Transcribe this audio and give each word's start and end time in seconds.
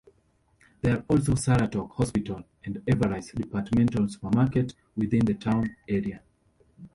There 0.81 0.97
are 0.97 1.05
also 1.09 1.33
Saratok 1.33 1.91
Hospital 1.91 2.43
and 2.65 2.77
Everise 2.89 3.35
Departmental 3.35 4.09
Supermarket 4.09 4.73
within 4.97 5.23
the 5.23 5.35
town 5.35 5.75
area. 5.87 6.23